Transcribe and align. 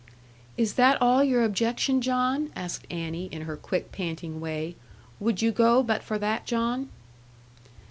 'Is 0.57 0.73
that 0.73 0.99
all 0.99 1.23
your 1.23 1.43
objection, 1.43 2.01
John?' 2.01 2.49
asked 2.55 2.87
Annie, 2.89 3.27
in 3.27 3.43
her 3.43 3.55
quick 3.55 3.91
panting 3.91 4.39
way: 4.41 4.75
'would 5.19 5.43
you 5.43 5.51
go 5.51 5.83
but 5.83 6.01
for 6.01 6.17
that, 6.17 6.43
John?' 6.47 6.89